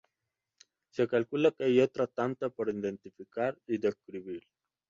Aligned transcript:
Se 0.89 1.07
calcula 1.07 1.51
que 1.51 1.65
hay 1.65 1.79
otro 1.79 2.07
tanto 2.07 2.49
por 2.49 2.71
identificar 2.73 3.55
y 3.67 3.77
describir. 3.77 4.41